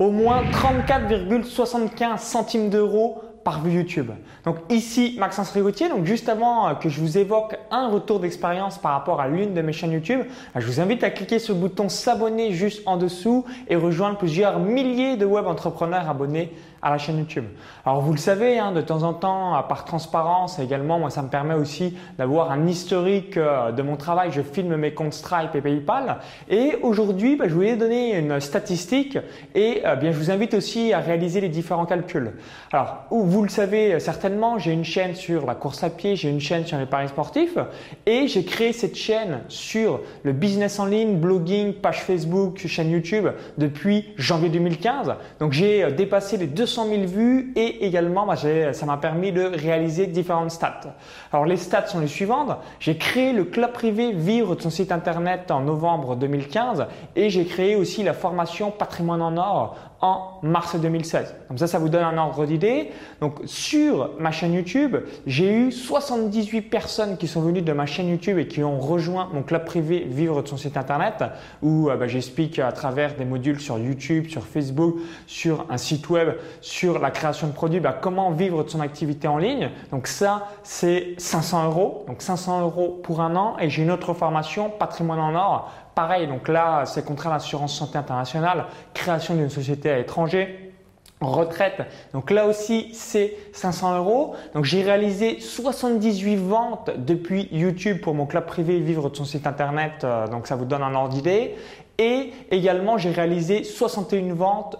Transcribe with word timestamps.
au 0.00 0.10
moins 0.10 0.42
34,75 0.44 2.18
centimes 2.18 2.70
d'euros 2.70 3.22
par 3.50 3.62
vue 3.62 3.72
YouTube. 3.72 4.12
Donc 4.44 4.58
ici 4.68 5.16
Maxence 5.18 5.50
Rigotier, 5.50 5.88
donc 5.88 6.04
juste 6.04 6.28
avant 6.28 6.68
euh, 6.68 6.74
que 6.74 6.88
je 6.88 7.00
vous 7.00 7.18
évoque 7.18 7.58
un 7.72 7.88
retour 7.88 8.20
d'expérience 8.20 8.78
par 8.78 8.92
rapport 8.92 9.20
à 9.20 9.26
l'une 9.26 9.54
de 9.54 9.60
mes 9.60 9.72
chaînes 9.72 9.90
YouTube, 9.90 10.20
euh, 10.20 10.60
je 10.60 10.66
vous 10.68 10.78
invite 10.78 11.02
à 11.02 11.10
cliquer 11.10 11.40
sur 11.40 11.54
le 11.54 11.60
bouton 11.60 11.88
s'abonner 11.88 12.52
juste 12.52 12.82
en 12.86 12.96
dessous 12.96 13.44
et 13.66 13.74
rejoindre 13.74 14.18
plusieurs 14.18 14.60
milliers 14.60 15.16
de 15.16 15.26
web 15.26 15.46
entrepreneurs 15.48 16.08
abonnés 16.08 16.52
à 16.80 16.90
la 16.90 16.96
chaîne 16.96 17.18
YouTube. 17.18 17.44
Alors 17.84 18.00
vous 18.00 18.12
le 18.12 18.18
savez, 18.18 18.58
hein, 18.58 18.72
de 18.72 18.80
temps 18.80 19.02
en 19.02 19.12
temps, 19.12 19.62
par 19.68 19.84
transparence 19.84 20.60
également, 20.60 20.98
moi 20.98 21.10
ça 21.10 21.20
me 21.20 21.28
permet 21.28 21.54
aussi 21.54 21.98
d'avoir 22.16 22.52
un 22.52 22.68
historique 22.68 23.36
euh, 23.36 23.72
de 23.72 23.82
mon 23.82 23.96
travail. 23.96 24.30
Je 24.30 24.42
filme 24.42 24.76
mes 24.76 24.94
comptes 24.94 25.12
Stripe 25.12 25.56
et 25.56 25.60
PayPal. 25.60 26.18
Et 26.48 26.76
aujourd'hui, 26.82 27.34
bah, 27.34 27.46
je 27.48 27.54
voulais 27.54 27.76
donner 27.76 28.16
une 28.16 28.38
statistique 28.38 29.18
et 29.56 29.82
bien 30.00 30.12
je 30.12 30.18
vous 30.18 30.30
invite 30.30 30.54
aussi 30.54 30.92
à 30.92 31.00
réaliser 31.00 31.40
les 31.40 31.48
différents 31.48 31.84
calculs. 31.84 32.32
Alors 32.72 33.04
vous 33.10 33.39
le 33.42 33.48
savez 33.48 34.00
certainement, 34.00 34.58
j'ai 34.58 34.72
une 34.72 34.84
chaîne 34.84 35.14
sur 35.14 35.46
la 35.46 35.54
course 35.54 35.82
à 35.82 35.90
pied, 35.90 36.16
j'ai 36.16 36.30
une 36.30 36.40
chaîne 36.40 36.66
sur 36.66 36.78
les 36.78 36.86
paris 36.86 37.08
sportifs 37.08 37.58
et 38.06 38.26
j'ai 38.28 38.44
créé 38.44 38.72
cette 38.72 38.96
chaîne 38.96 39.40
sur 39.48 40.00
le 40.22 40.32
business 40.32 40.78
en 40.78 40.86
ligne, 40.86 41.16
blogging, 41.16 41.74
page 41.74 42.02
Facebook, 42.02 42.58
chaîne 42.66 42.90
YouTube 42.90 43.26
depuis 43.58 44.06
janvier 44.16 44.48
2015. 44.48 45.14
Donc 45.38 45.52
j'ai 45.52 45.84
euh, 45.84 45.90
dépassé 45.90 46.36
les 46.36 46.46
200 46.46 46.88
000 46.88 47.02
vues 47.04 47.52
et 47.56 47.84
également 47.86 48.26
bah, 48.26 48.36
ça 48.36 48.86
m'a 48.86 48.96
permis 48.96 49.32
de 49.32 49.42
réaliser 49.42 50.06
différentes 50.06 50.50
stats. 50.50 50.94
Alors 51.32 51.44
les 51.44 51.56
stats 51.56 51.86
sont 51.86 52.00
les 52.00 52.06
suivantes. 52.06 52.56
J'ai 52.78 52.96
créé 52.96 53.32
le 53.32 53.44
club 53.44 53.72
privé 53.72 54.12
Vivre 54.12 54.56
de 54.56 54.62
son 54.62 54.70
site 54.70 54.92
internet 54.92 55.50
en 55.50 55.60
novembre 55.60 56.16
2015 56.16 56.86
et 57.16 57.30
j'ai 57.30 57.44
créé 57.44 57.76
aussi 57.76 58.02
la 58.02 58.12
formation 58.12 58.70
Patrimoine 58.70 59.22
en 59.22 59.36
or 59.36 59.76
en 60.02 60.38
mars 60.42 60.76
2016. 60.76 61.34
Comme 61.48 61.58
ça, 61.58 61.66
ça 61.66 61.78
vous 61.78 61.88
donne 61.88 62.04
un 62.04 62.16
ordre 62.16 62.46
d'idée. 62.46 62.90
Donc 63.20 63.40
sur 63.44 64.10
ma 64.18 64.30
chaîne 64.30 64.54
YouTube, 64.54 64.96
j'ai 65.26 65.52
eu 65.52 65.72
78 65.72 66.62
personnes 66.62 67.16
qui 67.16 67.28
sont 67.28 67.42
venues 67.42 67.62
de 67.62 67.72
ma 67.72 67.86
chaîne 67.86 68.08
YouTube 68.08 68.38
et 68.38 68.46
qui 68.46 68.64
ont 68.64 68.80
rejoint 68.80 69.28
mon 69.32 69.42
club 69.42 69.64
privé 69.64 70.06
Vivre 70.10 70.42
de 70.42 70.48
son 70.48 70.56
site 70.56 70.76
internet 70.76 71.24
où 71.62 71.90
euh, 71.90 71.96
bah, 71.96 72.06
j'explique 72.06 72.58
à 72.58 72.72
travers 72.72 73.14
des 73.14 73.24
modules 73.24 73.60
sur 73.60 73.78
YouTube, 73.78 74.28
sur 74.28 74.44
Facebook, 74.44 74.96
sur 75.26 75.66
un 75.68 75.76
site 75.76 76.08
web, 76.08 76.30
sur 76.60 76.98
la 76.98 77.10
création 77.10 77.46
de 77.46 77.52
produits, 77.52 77.80
bah, 77.80 77.96
comment 78.00 78.30
vivre 78.30 78.64
de 78.64 78.68
son 78.68 78.80
activité 78.80 79.28
en 79.28 79.38
ligne. 79.38 79.70
Donc 79.90 80.06
ça, 80.06 80.48
c'est 80.62 81.14
500 81.18 81.66
euros. 81.66 82.04
Donc 82.06 82.22
500 82.22 82.62
euros 82.62 83.00
pour 83.02 83.20
un 83.20 83.36
an 83.36 83.56
et 83.60 83.68
j'ai 83.68 83.82
une 83.82 83.90
autre 83.90 84.14
formation, 84.14 84.70
patrimoine 84.70 85.20
en 85.20 85.34
or 85.34 85.72
pareil, 85.94 86.26
donc 86.26 86.48
là, 86.48 86.84
c'est 86.86 87.04
contraire 87.04 87.32
à 87.32 87.36
l'assurance 87.36 87.76
santé 87.76 87.98
internationale, 87.98 88.66
création 88.94 89.34
d'une 89.34 89.50
société 89.50 89.90
à 89.90 89.96
l'étranger, 89.96 90.70
retraite. 91.20 91.82
Donc 92.12 92.30
là 92.30 92.46
aussi, 92.46 92.90
c'est 92.94 93.36
500 93.52 93.98
euros. 93.98 94.34
Donc 94.54 94.64
j'ai 94.64 94.82
réalisé 94.82 95.38
78 95.40 96.36
ventes 96.36 96.90
depuis 96.96 97.48
YouTube 97.52 98.00
pour 98.00 98.14
mon 98.14 98.26
club 98.26 98.46
privé 98.46 98.80
Vivre 98.80 99.10
de 99.10 99.16
son 99.16 99.24
site 99.24 99.46
internet. 99.46 100.04
Euh, 100.04 100.26
donc 100.26 100.46
ça 100.46 100.56
vous 100.56 100.64
donne 100.64 100.82
un 100.82 100.94
ordre 100.94 101.10
d'idée. 101.10 101.56
Et 101.98 102.32
également, 102.50 102.96
j'ai 102.96 103.10
réalisé 103.10 103.62
61 103.62 104.32
ventes 104.32 104.78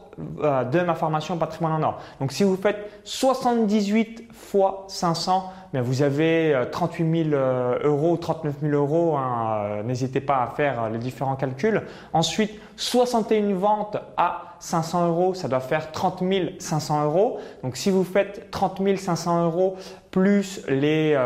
de 0.64 0.80
ma 0.80 0.94
formation 0.94 1.36
patrimoine 1.36 1.82
en 1.82 1.88
or. 1.88 1.98
Donc 2.20 2.32
si 2.32 2.44
vous 2.44 2.56
faites 2.56 2.90
78 3.04 4.28
fois 4.32 4.84
500, 4.88 5.52
bien 5.72 5.82
vous 5.82 6.02
avez 6.02 6.56
38 6.70 7.04
euh, 7.04 7.24
000 7.24 7.34
euh, 7.34 7.78
euros, 7.84 8.16
39 8.16 8.54
000 8.62 8.72
euros. 8.72 9.16
Hein, 9.16 9.82
n'hésitez 9.84 10.20
pas 10.20 10.42
à 10.42 10.46
faire 10.48 10.90
les 10.90 10.98
différents 10.98 11.36
calculs. 11.36 11.82
Ensuite, 12.12 12.52
61 12.76 13.54
ventes 13.54 13.96
à 14.16 14.56
500 14.60 15.08
euros, 15.08 15.34
ça 15.34 15.48
doit 15.48 15.60
faire 15.60 15.90
30 15.92 16.22
500 16.58 17.04
euros. 17.04 17.38
Donc 17.62 17.76
si 17.76 17.90
vous 17.90 18.04
faites 18.04 18.50
30 18.50 18.82
500 18.96 19.44
euros 19.46 19.76
plus 20.10 20.60
les 20.68 21.16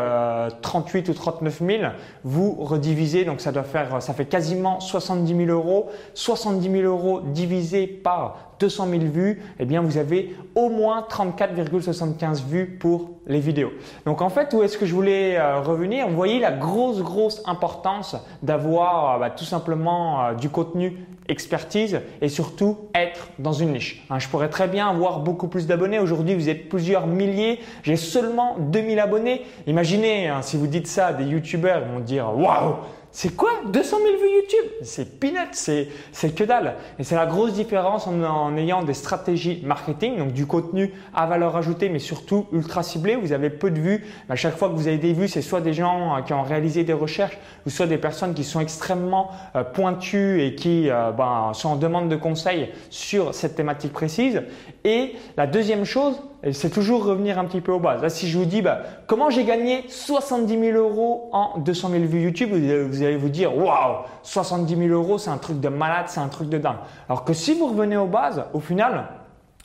38 0.61 1.09
ou 1.09 1.13
39 1.13 1.59
000, 1.59 1.83
vous 2.23 2.55
redivisez, 2.59 3.25
donc 3.25 3.41
ça 3.41 3.51
doit 3.51 3.63
faire, 3.63 4.01
ça 4.01 4.13
fait 4.13 4.25
quasiment 4.25 4.79
70 4.79 5.45
000 5.47 5.51
euros. 5.51 5.89
70 6.13 6.71
000 6.71 6.83
euros 6.83 7.21
divisé 7.21 7.87
par 7.87 8.54
200 8.59 8.87
000 8.89 9.03
vues, 9.05 9.41
eh 9.59 9.65
bien 9.65 9.81
vous 9.81 9.97
avez 9.97 10.35
au 10.55 10.69
moins 10.69 11.05
34,75 11.09 12.45
vues 12.45 12.77
pour 12.79 13.11
les 13.27 13.39
vidéos. 13.39 13.71
Donc 14.05 14.21
en 14.21 14.29
fait, 14.29 14.53
où 14.53 14.63
est-ce 14.63 14.77
que 14.77 14.85
je 14.85 14.93
voulais 14.93 15.37
euh, 15.37 15.59
revenir? 15.61 16.07
Vous 16.07 16.15
voyez 16.15 16.39
la 16.39 16.51
grosse, 16.51 17.01
grosse 17.01 17.41
importance 17.45 18.15
d'avoir 18.43 19.15
euh, 19.15 19.19
bah, 19.19 19.29
tout 19.29 19.45
simplement 19.45 20.25
euh, 20.25 20.33
du 20.33 20.49
contenu 20.49 20.97
expertise 21.27 22.01
et 22.21 22.29
surtout 22.29 22.77
être 22.93 23.29
dans 23.39 23.53
une 23.53 23.73
niche. 23.73 24.05
Hein, 24.09 24.19
je 24.19 24.27
pourrais 24.27 24.49
très 24.49 24.67
bien 24.67 24.89
avoir 24.89 25.19
beaucoup 25.19 25.47
plus 25.47 25.67
d'abonnés. 25.67 25.99
Aujourd'hui, 25.99 26.35
vous 26.35 26.49
êtes 26.49 26.69
plusieurs 26.69 27.07
milliers. 27.07 27.59
J'ai 27.83 27.95
seulement 27.95 28.57
2000 28.59 28.99
abonnés. 28.99 29.41
Imaginez, 29.67 30.27
hein, 30.27 30.41
si 30.41 30.57
vous 30.57 30.67
dites 30.67 30.87
ça 30.87 31.07
à 31.07 31.13
des 31.13 31.25
youtubeurs, 31.25 31.81
ils 31.85 31.93
vont 31.93 31.99
dire 31.99 32.31
waouh 32.37 32.75
c'est 33.15 33.33
quoi? 33.33 33.51
200 33.71 33.97
000 33.97 34.09
vues 34.17 34.29
YouTube? 34.29 34.71
C'est 34.81 35.21
peanut, 35.21 35.47
c'est, 35.53 35.87
que 36.35 36.43
dalle. 36.43 36.75
Et 36.99 37.05
c'est 37.05 37.15
la 37.15 37.25
grosse 37.25 37.53
différence 37.53 38.07
en, 38.07 38.57
ayant 38.57 38.83
des 38.83 38.93
stratégies 38.93 39.61
marketing, 39.63 40.17
donc 40.17 40.33
du 40.33 40.45
contenu 40.45 40.91
à 41.13 41.25
valeur 41.25 41.55
ajoutée, 41.55 41.87
mais 41.87 41.99
surtout 41.99 42.45
ultra 42.51 42.83
ciblé. 42.83 43.15
Vous 43.15 43.31
avez 43.31 43.49
peu 43.49 43.71
de 43.71 43.79
vues. 43.79 44.05
À 44.27 44.35
chaque 44.35 44.57
fois 44.57 44.67
que 44.67 44.73
vous 44.73 44.89
avez 44.89 44.97
des 44.97 45.13
vues, 45.13 45.29
c'est 45.29 45.41
soit 45.41 45.61
des 45.61 45.71
gens 45.71 46.17
euh, 46.17 46.21
qui 46.23 46.33
ont 46.33 46.43
réalisé 46.43 46.83
des 46.83 46.91
recherches, 46.91 47.37
ou 47.65 47.69
soit 47.69 47.87
des 47.87 47.97
personnes 47.97 48.33
qui 48.33 48.43
sont 48.43 48.59
extrêmement 48.59 49.31
euh, 49.55 49.63
pointues 49.63 50.43
et 50.43 50.53
qui 50.55 50.89
euh, 50.89 51.13
ben, 51.15 51.51
en 51.63 51.75
demande 51.75 52.09
de 52.09 52.15
conseils 52.15 52.69
sur 52.89 53.33
cette 53.33 53.55
thématique 53.55 53.93
précise. 53.93 54.43
Et 54.83 55.15
la 55.37 55.47
deuxième 55.47 55.85
chose, 55.85 56.21
c'est 56.51 56.69
toujours 56.69 57.05
revenir 57.05 57.39
un 57.39 57.45
petit 57.45 57.61
peu 57.61 57.71
aux 57.71 57.79
bases. 57.79 58.01
Là, 58.01 58.09
si 58.09 58.27
je 58.27 58.37
vous 58.37 58.45
dis 58.45 58.61
bah, 58.61 58.81
comment 59.07 59.29
j'ai 59.29 59.43
gagné 59.43 59.85
70 59.87 60.59
000 60.59 60.77
euros 60.77 61.29
en 61.33 61.57
200 61.59 61.89
000 61.89 62.03
vues 62.05 62.23
YouTube, 62.23 62.49
vous 62.51 63.03
allez 63.03 63.17
vous 63.17 63.29
dire 63.29 63.57
waouh, 63.57 64.03
70 64.23 64.75
000 64.75 64.89
euros, 64.89 65.17
c'est 65.17 65.31
un 65.31 65.37
truc 65.37 65.59
de 65.59 65.69
malade, 65.69 66.05
c'est 66.07 66.19
un 66.19 66.27
truc 66.27 66.49
de 66.49 66.57
dingue. 66.57 66.77
Alors 67.09 67.23
que 67.23 67.33
si 67.33 67.53
vous 67.53 67.67
revenez 67.67 67.97
aux 67.97 68.07
bases, 68.07 68.43
au 68.53 68.59
final, 68.59 69.07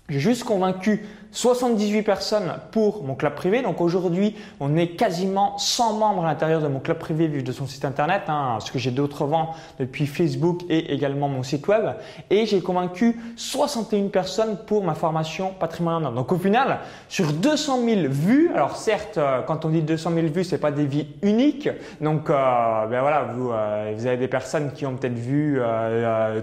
j'ai 0.08 0.20
juste 0.20 0.44
convaincu 0.44 1.06
78 1.32 2.02
personnes 2.02 2.54
pour 2.72 3.04
mon 3.04 3.14
club 3.14 3.34
privé. 3.34 3.62
Donc 3.62 3.80
aujourd'hui, 3.80 4.36
on 4.58 4.76
est 4.76 4.88
quasiment 4.88 5.58
100 5.58 5.94
membres 5.94 6.24
à 6.24 6.28
l'intérieur 6.28 6.60
de 6.60 6.68
mon 6.68 6.80
club 6.80 6.98
privé 6.98 7.26
vu 7.26 7.42
de 7.42 7.52
son 7.52 7.66
site 7.66 7.84
internet, 7.84 8.22
hein, 8.28 8.56
parce 8.58 8.70
que 8.70 8.78
j'ai 8.78 8.90
d'autres 8.90 9.24
ventes 9.24 9.54
depuis 9.78 10.06
Facebook 10.06 10.62
et 10.68 10.92
également 10.92 11.28
mon 11.28 11.42
site 11.42 11.66
web. 11.68 11.84
Et 12.30 12.46
j'ai 12.46 12.60
convaincu 12.60 13.16
61 13.36 14.08
personnes 14.08 14.58
pour 14.66 14.84
ma 14.84 14.94
formation 14.94 15.52
patrimoine 15.58 16.14
Donc 16.14 16.32
au 16.32 16.38
final, 16.38 16.78
sur 17.08 17.32
200 17.32 17.84
000 17.84 18.00
vues, 18.08 18.50
alors 18.54 18.76
certes, 18.76 19.18
euh, 19.18 19.42
quand 19.42 19.64
on 19.64 19.68
dit 19.68 19.82
200 19.82 20.12
000 20.14 20.26
vues, 20.28 20.44
c'est 20.44 20.58
pas 20.58 20.70
des 20.70 20.86
vies 20.86 21.06
uniques. 21.22 21.68
Donc 22.00 22.30
euh, 22.30 22.86
ben 22.86 23.00
voilà, 23.00 23.28
vous, 23.34 23.50
euh, 23.50 23.92
vous 23.96 24.06
avez 24.06 24.16
des 24.16 24.28
personnes 24.28 24.72
qui 24.72 24.86
ont 24.86 24.96
peut-être 24.96 25.18
vu 25.18 25.60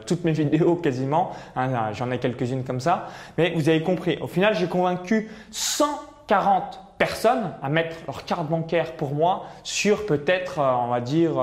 toutes 0.05 0.23
mes 0.23 0.31
vidéos 0.33 0.75
quasiment. 0.75 1.31
Hein, 1.55 1.91
J'en 1.93 2.11
ai 2.11 2.17
quelques-unes 2.17 2.63
comme 2.63 2.79
ça. 2.79 3.07
Mais 3.37 3.53
vous 3.55 3.69
avez 3.69 3.81
compris. 3.81 4.17
Au 4.21 4.27
final, 4.27 4.55
j'ai 4.55 4.67
convaincu 4.77 5.29
140 5.51 6.86
personnes 6.97 7.51
à 7.61 7.69
mettre 7.69 7.95
leur 8.07 8.25
carte 8.25 8.47
bancaire 8.47 8.93
pour 8.93 9.13
moi 9.13 9.45
sur 9.63 10.05
peut-être, 10.05 10.59
euh, 10.59 10.73
on 10.83 10.87
va 10.87 11.01
dire, 11.01 11.33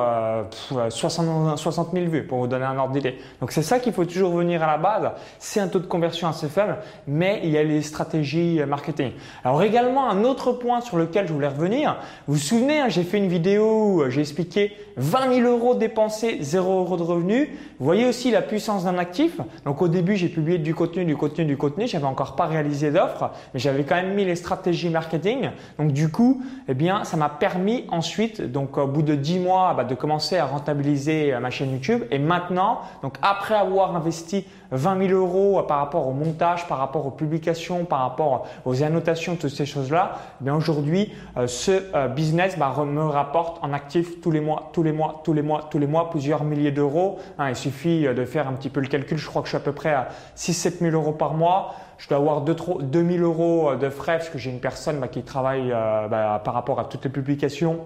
60, 0.89 1.59
60 1.59 1.93
000 1.93 2.07
vues 2.07 2.25
pour 2.25 2.39
vous 2.39 2.47
donner 2.47 2.65
un 2.65 2.77
ordre 2.77 2.93
d'idée. 2.93 3.19
Donc 3.41 3.53
c'est 3.53 3.63
ça 3.63 3.79
qu'il 3.79 3.93
faut 3.93 4.05
toujours 4.05 4.33
venir 4.33 4.63
à 4.63 4.67
la 4.67 4.79
base. 4.79 5.11
C'est 5.39 5.61
un 5.61 5.69
taux 5.69 5.79
de 5.79 5.87
conversion 5.87 6.29
assez 6.29 6.49
faible, 6.49 6.77
mais 7.07 7.41
il 7.45 7.51
y 7.51 7.59
a 7.59 7.63
les 7.63 7.83
stratégies 7.83 8.61
euh, 8.61 8.67
marketing. 8.67 9.13
Alors 9.45 9.63
également, 9.63 10.09
un 10.09 10.25
autre 10.25 10.53
point 10.53 10.81
sur 10.81 10.97
lequel 10.97 11.27
je 11.29 11.33
voulais 11.33 11.49
revenir. 11.49 11.97
Vous 12.27 12.35
vous 12.35 12.41
souvenez, 12.41 12.81
hein, 12.81 12.89
j'ai 12.89 13.05
fait 13.05 13.19
une 13.19 13.29
vidéo 13.29 13.65
où 13.65 14.03
euh, 14.03 14.11
j'ai 14.11 14.21
expliqué 14.21 14.77
20 14.97 15.35
000 15.35 15.49
euros 15.49 15.75
dépensés, 15.75 16.39
0 16.41 16.81
euros 16.81 16.97
de 16.97 17.03
revenus. 17.03 17.49
Vous 17.79 17.85
voyez 17.85 18.07
aussi 18.07 18.31
la 18.31 18.43
puissance 18.43 18.85
d'un 18.85 18.99
actif. 18.99 19.41
Donc 19.65 19.83
au 19.83 19.89
début, 19.89 20.17
j'ai 20.17 20.29
publié 20.29 20.59
du 20.59 20.75
contenu, 20.75 21.05
du 21.05 21.17
contenu, 21.17 21.45
du 21.45 21.57
contenu. 21.57 21.87
J'avais 21.87 22.07
encore 22.07 22.37
pas 22.37 22.47
réalisé 22.47 22.91
d'offres, 22.91 23.31
mais 23.53 23.61
j'avais 23.61 23.85
quand 23.85 23.97
même 23.97 24.15
mis 24.15 24.25
les 24.25 24.37
stratégies 24.37 24.91
marketing 24.91 25.44
donc 25.79 25.93
du 25.93 26.11
coup, 26.11 26.43
eh 26.69 26.75
bien, 26.75 27.05
ça 27.05 27.17
m'a 27.17 27.29
permis 27.29 27.85
ensuite, 27.91 28.41
donc 28.41 28.79
au 28.79 28.87
bout 28.87 29.03
de 29.03 29.15
10 29.15 29.39
mois, 29.41 29.75
bah, 29.75 29.85
de 29.85 29.95
commencer 29.95 30.37
à 30.39 30.47
rentabiliser 30.47 31.35
euh, 31.35 31.41
ma 31.41 31.51
chaîne 31.51 31.73
YouTube. 31.73 32.05
Et 32.11 32.19
maintenant, 32.19 32.81
donc 33.03 33.17
après 33.23 33.55
avoir 33.55 33.97
investi 33.97 34.47
20 34.71 35.09
000 35.09 35.19
euros 35.19 35.63
par 35.63 35.79
rapport 35.79 36.09
au 36.09 36.13
montage, 36.13 36.67
par 36.67 36.79
rapport 36.79 37.07
aux 37.07 37.11
publications, 37.11 37.85
par 37.85 38.01
rapport 38.01 38.47
aux 38.65 38.83
annotations, 38.83 39.37
toutes 39.37 39.51
ces 39.51 39.67
choses-là, 39.67 40.19
eh 40.41 40.45
bien 40.45 40.55
aujourd'hui, 40.55 41.13
euh, 41.37 41.47
ce 41.47 41.83
euh, 41.95 42.09
business 42.09 42.59
bah, 42.59 42.75
me 42.85 43.05
rapporte 43.05 43.63
en 43.63 43.73
actif 43.73 44.21
tous 44.21 44.31
les 44.31 44.41
mois, 44.41 44.71
tous 44.73 44.83
les 44.83 44.93
mois, 44.93 45.21
tous 45.25 45.33
les 45.33 45.43
mois, 45.43 45.69
tous 45.71 45.79
les 45.79 45.87
mois 45.87 46.11
plusieurs 46.11 46.45
milliers 46.45 46.73
d'euros. 46.73 47.19
Hein, 47.39 47.51
il 47.51 47.57
suffit 47.57 48.03
de 48.03 48.25
faire 48.25 48.49
un 48.49 48.53
petit 48.53 48.71
peu 48.71 48.81
le 48.81 48.89
calcul. 48.89 49.19
Je 49.19 49.27
crois 49.27 49.43
que 49.43 49.49
je 49.49 49.51
suis 49.51 49.57
à 49.57 49.61
peu 49.61 49.73
près 49.73 49.93
à 49.93 50.09
6-7 50.37 50.79
000 50.81 50.95
euros 50.95 51.13
par 51.13 51.35
mois 51.35 51.75
je 51.99 52.09
dois 52.09 52.19
avoir 52.19 52.43
2 52.43 52.55
000 52.83 53.25
euros 53.25 53.71
euh, 53.71 53.77
de 53.77 53.89
frais 53.91 54.19
parce 54.19 54.29
que 54.29 54.39
j'ai 54.39 54.51
une 54.51 54.61
personne 54.61 54.99
bah, 55.01 55.09
qui 55.09 55.23
travaille 55.23 55.73
euh, 55.73 56.09
bah, 56.09 56.41
par 56.45 56.55
rapport 56.55 56.81
à 56.81 56.85
toutes 56.85 57.05
les 57.05 57.11
publications 57.11 57.81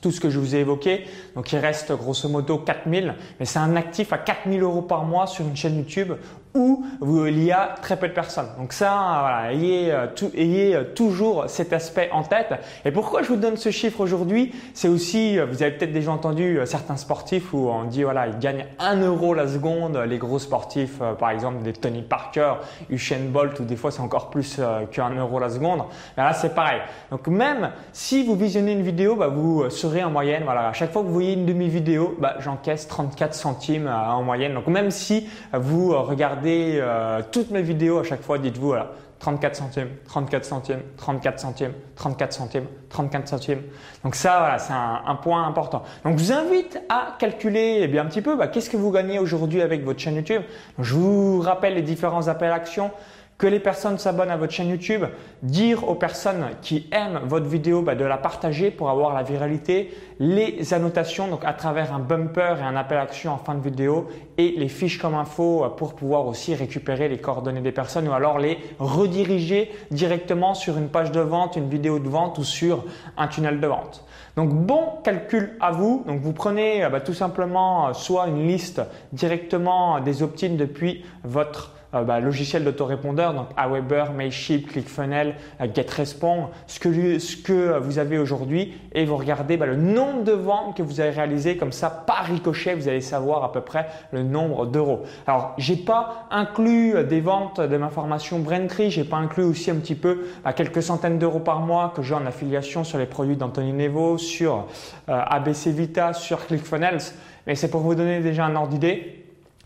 tout 0.00 0.10
ce 0.10 0.20
que 0.20 0.28
je 0.28 0.38
vous 0.38 0.54
ai 0.54 0.58
évoqué. 0.58 1.06
Donc 1.34 1.52
il 1.52 1.58
reste 1.58 1.92
grosso 1.92 2.28
modo 2.28 2.58
4000, 2.58 3.14
mais 3.40 3.46
c'est 3.46 3.58
un 3.58 3.76
actif 3.76 4.12
à 4.12 4.18
4000 4.18 4.62
euros 4.62 4.82
par 4.82 5.04
mois 5.04 5.26
sur 5.26 5.46
une 5.46 5.56
chaîne 5.56 5.76
YouTube 5.76 6.12
où 6.56 6.84
il 7.26 7.42
y 7.42 7.52
a 7.52 7.74
très 7.80 7.96
peu 7.96 8.08
de 8.08 8.12
personnes. 8.12 8.48
Donc 8.58 8.72
ça, 8.72 9.48
ayez, 9.50 9.92
euh, 9.92 10.06
euh, 10.36 10.84
toujours 10.94 11.44
cet 11.48 11.72
aspect 11.72 12.08
en 12.12 12.22
tête. 12.22 12.54
Et 12.84 12.90
pourquoi 12.90 13.22
je 13.22 13.28
vous 13.28 13.36
donne 13.36 13.56
ce 13.56 13.70
chiffre 13.70 14.00
aujourd'hui? 14.00 14.54
C'est 14.74 14.88
aussi, 14.88 15.38
vous 15.38 15.62
avez 15.62 15.72
peut-être 15.72 15.92
déjà 15.92 16.10
entendu 16.10 16.58
certains 16.64 16.96
sportifs 16.96 17.52
où 17.52 17.68
on 17.68 17.84
dit 17.84 18.02
voilà, 18.02 18.26
ils 18.28 18.38
gagnent 18.38 18.66
1 18.78 19.02
euro 19.02 19.34
la 19.34 19.46
seconde. 19.48 19.96
Les 20.08 20.18
gros 20.18 20.38
sportifs, 20.38 21.00
par 21.18 21.30
exemple 21.30 21.62
des 21.62 21.72
Tony 21.72 22.02
Parker, 22.02 22.54
Usain 22.90 23.28
Bolt, 23.28 23.60
ou 23.60 23.64
des 23.64 23.76
fois 23.76 23.90
c'est 23.90 24.00
encore 24.00 24.30
plus 24.30 24.60
qu'un 24.92 25.10
euro 25.10 25.38
la 25.38 25.50
seconde. 25.50 25.82
Mais 26.16 26.22
là, 26.22 26.32
c'est 26.32 26.54
pareil. 26.54 26.80
Donc 27.10 27.26
même 27.28 27.70
si 27.92 28.24
vous 28.24 28.36
visionnez 28.36 28.72
une 28.72 28.82
vidéo, 28.82 29.16
bah, 29.16 29.28
vous 29.28 29.68
serez 29.70 30.02
en 30.02 30.10
moyenne. 30.10 30.42
Voilà, 30.44 30.68
à 30.68 30.72
chaque 30.72 30.92
fois 30.92 31.02
que 31.02 31.06
vous 31.08 31.14
voyez 31.14 31.34
une 31.34 31.46
demi-vidéo, 31.46 32.16
bah, 32.18 32.36
j'encaisse 32.40 32.88
34 32.88 33.34
centimes 33.34 33.88
en 33.88 34.22
moyenne. 34.22 34.54
Donc 34.54 34.66
même 34.66 34.90
si 34.90 35.28
vous 35.52 35.90
regardez 36.02 36.45
euh, 36.48 37.20
toutes 37.30 37.50
mes 37.50 37.62
vidéos 37.62 37.98
à 37.98 38.04
chaque 38.04 38.22
fois, 38.22 38.38
dites-vous 38.38 38.68
voilà, 38.68 38.92
34 39.18 39.56
centimes, 39.56 39.88
34 40.06 40.44
centimes, 40.44 40.80
34 40.96 41.38
centimes, 41.38 41.72
34 41.96 42.32
centimes, 42.32 42.66
34 42.90 43.28
centimes. 43.28 43.62
Donc 44.04 44.14
ça, 44.14 44.56
c'est 44.58 44.72
un, 44.72 45.14
point 45.16 45.46
important. 45.46 45.82
Donc 46.04 46.18
je 46.18 46.24
vous 46.24 46.32
invite 46.32 46.80
à 46.88 47.16
calculer 47.18 47.80
eh 47.82 47.88
bien, 47.88 48.02
un 48.02 48.06
petit 48.06 48.22
peu 48.22 48.36
bah, 48.36 48.48
qu'est-ce 48.48 48.70
que 48.70 48.76
vous 48.76 48.90
gagnez 48.90 49.18
aujourd'hui 49.18 49.62
avec 49.62 49.84
votre 49.84 49.98
chaîne 50.00 50.16
YouTube. 50.16 50.42
je 50.78 50.94
vous 50.94 51.40
rappelle 51.40 51.74
les 51.74 51.82
différents 51.82 52.28
appels 52.28 52.50
à 52.50 52.54
action 52.54 52.90
que 53.38 53.46
les 53.46 53.60
personnes 53.60 53.98
s'abonnent 53.98 54.30
à 54.30 54.36
votre 54.36 54.52
chaîne 54.52 54.70
YouTube, 54.70 55.04
dire 55.42 55.86
aux 55.88 55.94
personnes 55.94 56.46
qui 56.62 56.88
aiment 56.90 57.20
votre 57.24 57.46
vidéo 57.46 57.82
bah, 57.82 57.94
de 57.94 58.04
la 58.04 58.16
partager 58.16 58.70
pour 58.70 58.88
avoir 58.88 59.14
la 59.14 59.22
viralité, 59.22 59.92
les 60.18 60.72
annotations 60.72 61.28
donc 61.28 61.44
à 61.44 61.52
travers 61.52 61.92
un 61.92 61.98
bumper 61.98 62.56
et 62.58 62.62
un 62.62 62.76
appel 62.76 62.96
à 62.96 63.02
action 63.02 63.32
en 63.32 63.38
fin 63.38 63.54
de 63.54 63.60
vidéo 63.60 64.08
et 64.38 64.54
les 64.56 64.68
fiches 64.68 64.98
comme 64.98 65.14
info 65.14 65.64
euh, 65.64 65.68
pour 65.68 65.94
pouvoir 65.94 66.26
aussi 66.26 66.54
récupérer 66.54 67.08
les 67.08 67.18
coordonnées 67.18 67.60
des 67.60 67.72
personnes 67.72 68.08
ou 68.08 68.12
alors 68.12 68.38
les 68.38 68.58
rediriger 68.78 69.70
directement 69.90 70.54
sur 70.54 70.78
une 70.78 70.88
page 70.88 71.12
de 71.12 71.20
vente, 71.20 71.56
une 71.56 71.68
vidéo 71.68 71.98
de 71.98 72.08
vente 72.08 72.38
ou 72.38 72.44
sur 72.44 72.84
un 73.18 73.28
tunnel 73.28 73.60
de 73.60 73.66
vente. 73.66 74.04
Donc 74.36 74.50
bon 74.50 74.82
calcul 75.04 75.56
à 75.60 75.72
vous. 75.72 76.04
Donc 76.06 76.20
vous 76.20 76.32
prenez 76.32 76.84
euh, 76.84 76.88
bah, 76.88 77.00
tout 77.00 77.14
simplement 77.14 77.88
euh, 77.88 77.92
soit 77.92 78.28
une 78.28 78.46
liste 78.46 78.80
directement 79.12 80.00
des 80.00 80.22
opt-in 80.22 80.54
depuis 80.54 81.04
votre 81.24 81.74
bah, 81.92 82.20
logiciel 82.20 82.64
d'autorépondeur, 82.64 83.34
donc 83.34 83.48
Aweber, 83.56 84.12
Mailchimp, 84.12 84.66
ClickFunnels, 84.66 85.34
euh, 85.60 85.66
GetRespond, 85.72 86.48
ce 86.66 86.80
que, 86.80 87.18
ce 87.18 87.36
que 87.36 87.78
vous 87.78 87.98
avez 87.98 88.18
aujourd'hui 88.18 88.74
et 88.92 89.04
vous 89.04 89.16
regardez 89.16 89.56
bah, 89.56 89.66
le 89.66 89.76
nombre 89.76 90.24
de 90.24 90.32
ventes 90.32 90.76
que 90.76 90.82
vous 90.82 91.00
avez 91.00 91.10
réalisé 91.10 91.56
comme 91.56 91.72
ça 91.72 91.90
par 91.90 92.24
ricochet, 92.24 92.74
vous 92.74 92.88
allez 92.88 93.00
savoir 93.00 93.44
à 93.44 93.52
peu 93.52 93.60
près 93.60 93.86
le 94.10 94.22
nombre 94.22 94.66
d'euros. 94.66 95.02
Alors, 95.26 95.54
j'ai 95.58 95.76
pas 95.76 96.26
inclus 96.30 96.96
euh, 96.96 97.02
des 97.04 97.20
ventes 97.20 97.60
de 97.60 97.76
ma 97.76 97.88
formation 97.88 98.38
Braintree, 98.38 98.90
j'ai 98.90 99.04
pas 99.04 99.16
inclus 99.16 99.44
aussi 99.44 99.70
un 99.70 99.76
petit 99.76 99.94
peu 99.94 100.26
à 100.44 100.52
quelques 100.52 100.82
centaines 100.82 101.18
d'euros 101.18 101.40
par 101.40 101.60
mois 101.60 101.92
que 101.94 102.02
j'ai 102.02 102.14
en 102.14 102.26
affiliation 102.26 102.84
sur 102.84 102.98
les 102.98 103.06
produits 103.06 103.36
d'Anthony 103.36 103.72
Nevo, 103.72 104.18
sur 104.18 104.66
ABC 105.06 105.70
Vita, 105.70 106.12
sur 106.12 106.46
ClickFunnels, 106.46 106.98
mais 107.46 107.54
c'est 107.54 107.70
pour 107.70 107.80
vous 107.80 107.94
donner 107.94 108.20
déjà 108.20 108.44
un 108.44 108.56
ordre 108.56 108.68
d'idée. 108.68 109.15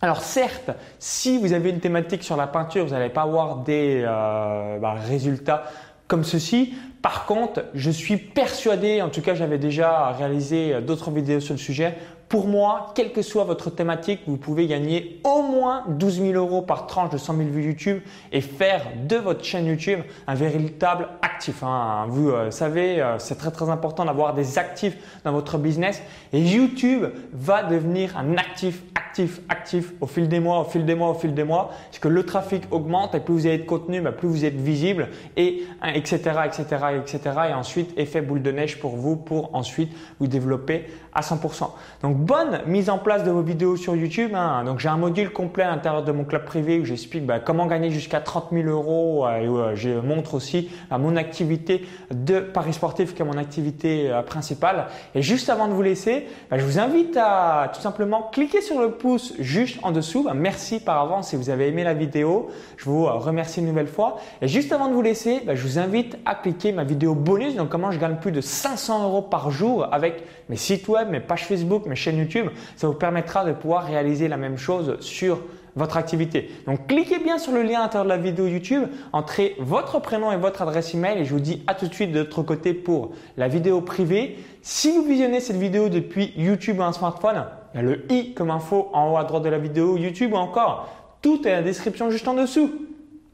Alors 0.00 0.22
certes, 0.22 0.70
si 0.98 1.38
vous 1.38 1.52
avez 1.52 1.70
une 1.70 1.80
thématique 1.80 2.22
sur 2.22 2.36
la 2.36 2.46
peinture, 2.46 2.84
vous 2.84 2.92
n'allez 2.92 3.10
pas 3.10 3.22
avoir 3.22 3.56
des 3.56 4.02
euh, 4.04 4.78
bah, 4.78 4.94
résultats 4.94 5.64
comme 6.08 6.24
ceci. 6.24 6.74
Par 7.02 7.26
contre, 7.26 7.64
je 7.74 7.90
suis 7.90 8.16
persuadé, 8.16 9.02
en 9.02 9.10
tout 9.10 9.22
cas 9.22 9.34
j'avais 9.34 9.58
déjà 9.58 10.08
réalisé 10.08 10.80
d'autres 10.80 11.10
vidéos 11.10 11.40
sur 11.40 11.54
le 11.54 11.58
sujet, 11.58 11.96
pour 12.30 12.46
moi, 12.46 12.92
quelle 12.94 13.12
que 13.12 13.22
soit 13.22 13.42
votre 13.42 13.70
thématique, 13.70 14.20
vous 14.28 14.36
pouvez 14.36 14.68
gagner 14.68 15.20
au 15.24 15.42
moins 15.42 15.82
12 15.88 16.20
000 16.20 16.32
euros 16.34 16.62
par 16.62 16.86
tranche 16.86 17.10
de 17.10 17.18
100 17.18 17.36
000 17.36 17.48
vues 17.48 17.64
YouTube 17.64 18.00
et 18.30 18.40
faire 18.40 18.86
de 19.08 19.16
votre 19.16 19.44
chaîne 19.44 19.66
YouTube 19.66 19.98
un 20.28 20.34
véritable 20.36 21.08
actif. 21.22 21.64
Hein. 21.64 22.06
Vous 22.08 22.30
euh, 22.30 22.52
savez, 22.52 23.02
euh, 23.02 23.18
c'est 23.18 23.34
très 23.34 23.50
très 23.50 23.68
important 23.68 24.04
d'avoir 24.04 24.32
des 24.34 24.58
actifs 24.58 24.96
dans 25.24 25.32
votre 25.32 25.58
business 25.58 26.04
et 26.32 26.40
YouTube 26.40 27.06
va 27.32 27.64
devenir 27.64 28.16
un 28.16 28.36
actif 28.36 28.80
actif, 29.10 29.40
actif 29.48 29.92
au 30.00 30.06
fil 30.06 30.28
des 30.28 30.38
mois, 30.38 30.60
au 30.60 30.64
fil 30.64 30.84
des 30.84 30.94
mois, 30.94 31.10
au 31.10 31.14
fil 31.14 31.34
des 31.34 31.42
mois, 31.42 31.72
parce 31.86 31.98
que 31.98 32.06
le 32.06 32.24
trafic 32.24 32.62
augmente 32.70 33.14
et 33.16 33.20
plus 33.20 33.34
vous 33.34 33.46
avez 33.46 33.58
de 33.58 33.64
contenu, 33.64 34.00
bah, 34.00 34.12
plus 34.12 34.28
vous 34.28 34.44
êtes 34.44 34.54
visible 34.54 35.08
et 35.36 35.64
etc 35.94 36.16
etc 36.46 36.62
etc 37.00 37.18
et 37.50 37.52
ensuite 37.52 37.92
effet 37.98 38.20
boule 38.20 38.42
de 38.42 38.52
neige 38.52 38.78
pour 38.78 38.96
vous 38.96 39.16
pour 39.16 39.54
ensuite 39.54 39.92
vous 40.20 40.28
développer 40.28 40.86
à 41.12 41.22
100%. 41.22 41.70
Donc 42.02 42.16
bonne 42.18 42.60
mise 42.66 42.88
en 42.88 42.98
place 42.98 43.24
de 43.24 43.30
vos 43.30 43.42
vidéos 43.42 43.76
sur 43.76 43.96
YouTube. 43.96 44.30
Hein. 44.34 44.62
Donc 44.64 44.78
j'ai 44.78 44.88
un 44.88 44.96
module 44.96 45.30
complet 45.30 45.64
à 45.64 45.70
l'intérieur 45.70 46.04
de 46.04 46.12
mon 46.12 46.24
club 46.24 46.44
privé 46.44 46.78
où 46.78 46.84
j'explique 46.84 47.26
bah, 47.26 47.40
comment 47.40 47.66
gagner 47.66 47.90
jusqu'à 47.90 48.20
30 48.20 48.48
000 48.52 48.68
euros 48.68 49.26
et 49.28 49.48
où 49.48 49.58
euh, 49.58 49.74
je 49.74 49.90
montre 49.90 50.34
aussi 50.34 50.70
bah, 50.88 50.98
mon 50.98 51.16
activité 51.16 51.84
de 52.12 52.38
paris 52.38 52.72
sportif 52.72 53.14
qui 53.14 53.22
est 53.22 53.24
mon 53.24 53.38
activité 53.38 54.10
euh, 54.10 54.22
principale. 54.22 54.86
Et 55.16 55.22
juste 55.22 55.50
avant 55.50 55.66
de 55.66 55.72
vous 55.72 55.82
laisser, 55.82 56.26
je 56.52 56.64
vous 56.64 56.78
invite 56.78 57.16
à 57.16 57.72
tout 57.74 57.80
simplement 57.80 58.30
cliquer 58.32 58.60
sur 58.60 58.80
le 58.80 58.90
pouce 59.00 59.34
juste 59.38 59.78
en 59.82 59.90
dessous. 59.90 60.28
merci 60.34 60.78
par 60.78 61.00
avance 61.00 61.28
si 61.28 61.36
vous 61.36 61.50
avez 61.50 61.68
aimé 61.68 61.82
la 61.82 61.94
vidéo. 61.94 62.48
Je 62.76 62.84
vous 62.84 63.06
remercie 63.06 63.60
une 63.60 63.66
nouvelle 63.66 63.88
fois. 63.88 64.18
Et 64.42 64.48
juste 64.48 64.70
avant 64.72 64.88
de 64.88 64.94
vous 64.94 65.02
laisser, 65.02 65.42
je 65.52 65.62
vous 65.62 65.78
invite 65.78 66.18
à 66.24 66.34
cliquer 66.36 66.70
ma 66.70 66.84
vidéo 66.84 67.14
bonus. 67.14 67.56
Donc 67.56 67.70
comment 67.70 67.90
je 67.90 67.98
gagne 67.98 68.16
plus 68.16 68.30
de 68.30 68.40
500 68.40 69.04
euros 69.04 69.22
par 69.22 69.50
jour 69.50 69.88
avec 69.92 70.22
mes 70.48 70.56
sites 70.56 70.86
web, 70.86 71.08
mes 71.10 71.20
pages 71.20 71.46
Facebook, 71.46 71.86
mes 71.86 71.96
chaînes 71.96 72.18
YouTube? 72.18 72.46
Ça 72.76 72.86
vous 72.86 72.94
permettra 72.94 73.44
de 73.44 73.52
pouvoir 73.52 73.84
réaliser 73.84 74.28
la 74.28 74.36
même 74.36 74.58
chose 74.58 74.98
sur 75.00 75.40
votre 75.76 75.96
activité. 75.96 76.50
Donc 76.66 76.86
cliquez 76.86 77.18
bien 77.18 77.38
sur 77.38 77.52
le 77.52 77.62
lien 77.62 77.78
à 77.78 77.82
l'intérieur 77.82 78.04
de 78.04 78.10
la 78.10 78.16
vidéo 78.16 78.46
YouTube, 78.46 78.84
entrez 79.12 79.56
votre 79.58 80.00
prénom 80.00 80.32
et 80.32 80.36
votre 80.36 80.62
adresse 80.62 80.94
email 80.94 81.18
et 81.18 81.24
je 81.24 81.32
vous 81.32 81.40
dis 81.40 81.62
à 81.66 81.74
tout 81.74 81.86
de 81.86 81.94
suite 81.94 82.12
de 82.12 82.20
l'autre 82.20 82.42
côté 82.42 82.74
pour 82.74 83.12
la 83.36 83.48
vidéo 83.48 83.80
privée. 83.80 84.38
Si 84.62 84.90
vous 84.90 85.04
visionnez 85.04 85.40
cette 85.40 85.56
vidéo 85.56 85.88
depuis 85.88 86.32
YouTube 86.36 86.80
ou 86.80 86.82
un 86.82 86.92
smartphone, 86.92 87.44
il 87.74 87.76
y 87.76 87.80
a 87.80 87.82
le 87.82 88.12
i 88.12 88.34
comme 88.34 88.50
info 88.50 88.90
en 88.92 89.12
haut 89.12 89.16
à 89.16 89.24
droite 89.24 89.42
de 89.44 89.48
la 89.48 89.58
vidéo 89.58 89.96
YouTube 89.96 90.32
ou 90.32 90.36
encore 90.36 90.88
tout 91.22 91.46
est 91.46 91.50
dans 91.50 91.56
la 91.56 91.62
description 91.62 92.10
juste 92.10 92.26
en 92.26 92.34
dessous. 92.34 92.70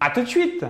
À 0.01 0.11
tout 0.11 0.23
de 0.23 0.27
suite 0.27 0.65